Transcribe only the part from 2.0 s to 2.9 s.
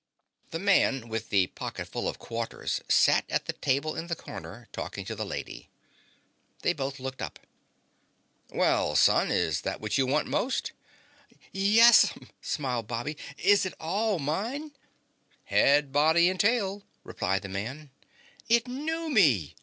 of Quarters